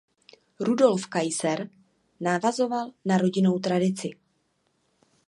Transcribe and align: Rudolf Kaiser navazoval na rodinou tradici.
Rudolf 0.67 1.03
Kaiser 1.15 1.69
navazoval 2.29 2.91
na 3.05 3.17
rodinou 3.25 3.55
tradici. 3.59 4.15